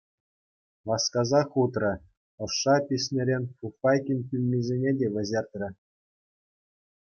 Васкасах 0.91 1.49
утрӗ, 1.63 1.91
ӑшша 2.47 2.75
пиҫнӗрен 2.89 3.43
фуфайкин 3.55 4.19
тӳмисене 4.33 4.91
те 5.03 5.07
вӗҫертрӗ. 5.19 5.69